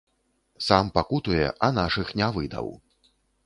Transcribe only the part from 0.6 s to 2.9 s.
Сам пакутуе, а нашых не выдаў.